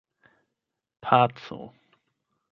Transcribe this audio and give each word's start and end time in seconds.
paco 1.01 1.59